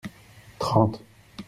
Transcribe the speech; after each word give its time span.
trente. 0.59 0.99